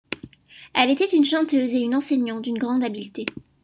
[0.73, 3.27] Elle était une chanteuse et une enseignante d'une grande habileté.